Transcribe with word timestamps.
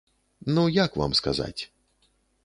Ну, 0.57 0.63
як 0.77 0.95
вам 1.01 1.11
сказаць? 1.19 1.61